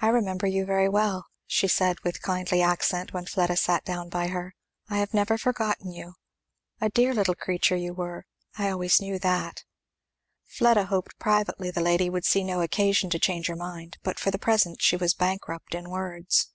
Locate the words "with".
2.04-2.22